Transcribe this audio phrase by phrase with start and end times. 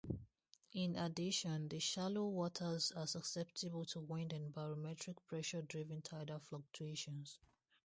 [0.73, 7.37] In addition, the shallow waters are susceptible to wind and barometric pressure-driven tidal fluctuations.